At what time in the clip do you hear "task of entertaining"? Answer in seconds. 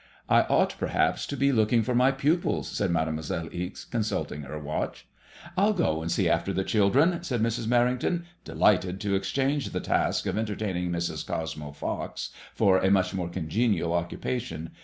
9.79-10.89